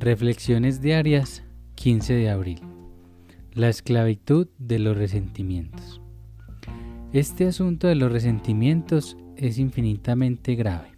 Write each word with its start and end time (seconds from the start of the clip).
Reflexiones 0.00 0.80
diarias 0.80 1.42
15 1.74 2.14
de 2.14 2.30
abril. 2.30 2.60
La 3.52 3.68
esclavitud 3.68 4.46
de 4.56 4.78
los 4.78 4.96
resentimientos. 4.96 6.00
Este 7.12 7.48
asunto 7.48 7.88
de 7.88 7.96
los 7.96 8.12
resentimientos 8.12 9.16
es 9.34 9.58
infinitamente 9.58 10.54
grave, 10.54 10.92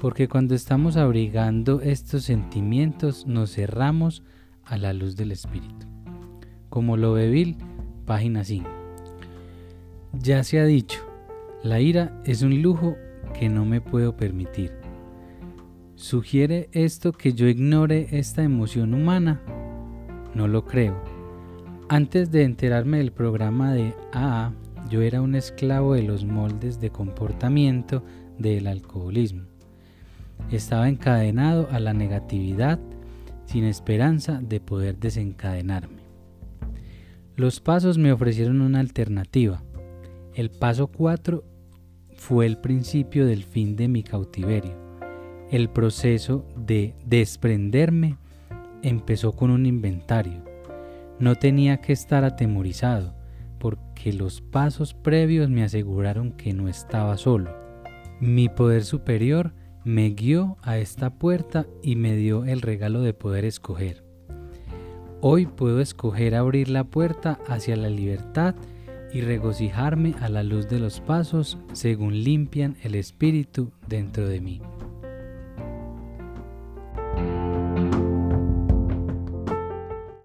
porque 0.00 0.28
cuando 0.28 0.54
estamos 0.54 0.96
abrigando 0.96 1.82
estos 1.82 2.24
sentimientos 2.24 3.26
nos 3.26 3.52
cerramos 3.52 4.22
a 4.64 4.78
la 4.78 4.94
luz 4.94 5.14
del 5.14 5.30
Espíritu. 5.30 5.86
Como 6.70 6.96
lo 6.96 7.12
ve 7.12 7.28
Bill, 7.28 7.58
página 8.06 8.44
5. 8.44 8.66
Ya 10.14 10.42
se 10.42 10.58
ha 10.58 10.64
dicho, 10.64 11.00
la 11.62 11.82
ira 11.82 12.18
es 12.24 12.40
un 12.40 12.62
lujo 12.62 12.96
que 13.38 13.50
no 13.50 13.66
me 13.66 13.82
puedo 13.82 14.16
permitir 14.16 14.83
¿Sugiere 16.04 16.68
esto 16.72 17.12
que 17.12 17.32
yo 17.32 17.48
ignore 17.48 18.08
esta 18.10 18.42
emoción 18.42 18.92
humana? 18.92 19.40
No 20.34 20.48
lo 20.48 20.66
creo. 20.66 21.02
Antes 21.88 22.30
de 22.30 22.42
enterarme 22.42 22.98
del 22.98 23.10
programa 23.10 23.72
de 23.72 23.94
AA, 24.12 24.52
yo 24.90 25.00
era 25.00 25.22
un 25.22 25.34
esclavo 25.34 25.94
de 25.94 26.02
los 26.02 26.26
moldes 26.26 26.78
de 26.78 26.90
comportamiento 26.90 28.04
del 28.38 28.66
alcoholismo. 28.66 29.44
Estaba 30.50 30.90
encadenado 30.90 31.68
a 31.70 31.80
la 31.80 31.94
negatividad 31.94 32.78
sin 33.46 33.64
esperanza 33.64 34.42
de 34.42 34.60
poder 34.60 34.98
desencadenarme. 34.98 36.02
Los 37.34 37.60
pasos 37.60 37.96
me 37.96 38.12
ofrecieron 38.12 38.60
una 38.60 38.80
alternativa. 38.80 39.62
El 40.34 40.50
paso 40.50 40.88
4 40.88 41.42
fue 42.18 42.44
el 42.44 42.58
principio 42.58 43.24
del 43.24 43.42
fin 43.42 43.74
de 43.74 43.88
mi 43.88 44.02
cautiverio. 44.02 44.83
El 45.54 45.70
proceso 45.70 46.44
de 46.56 46.96
desprenderme 47.06 48.18
empezó 48.82 49.36
con 49.36 49.52
un 49.52 49.66
inventario. 49.66 50.42
No 51.20 51.36
tenía 51.36 51.76
que 51.80 51.92
estar 51.92 52.24
atemorizado, 52.24 53.14
porque 53.60 54.12
los 54.12 54.40
pasos 54.40 54.94
previos 54.94 55.48
me 55.48 55.62
aseguraron 55.62 56.32
que 56.32 56.52
no 56.52 56.66
estaba 56.66 57.16
solo. 57.16 57.56
Mi 58.18 58.48
poder 58.48 58.82
superior 58.82 59.52
me 59.84 60.10
guió 60.10 60.56
a 60.60 60.78
esta 60.78 61.20
puerta 61.20 61.66
y 61.84 61.94
me 61.94 62.16
dio 62.16 62.44
el 62.44 62.60
regalo 62.60 63.02
de 63.02 63.14
poder 63.14 63.44
escoger. 63.44 64.02
Hoy 65.20 65.46
puedo 65.46 65.80
escoger 65.80 66.34
abrir 66.34 66.68
la 66.68 66.82
puerta 66.82 67.38
hacia 67.46 67.76
la 67.76 67.90
libertad 67.90 68.56
y 69.12 69.20
regocijarme 69.20 70.16
a 70.20 70.28
la 70.28 70.42
luz 70.42 70.68
de 70.68 70.80
los 70.80 70.98
pasos 70.98 71.58
según 71.74 72.24
limpian 72.24 72.76
el 72.82 72.96
espíritu 72.96 73.70
dentro 73.86 74.26
de 74.26 74.40
mí. 74.40 74.60